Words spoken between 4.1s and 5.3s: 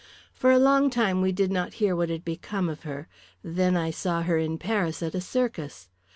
her in Paris at a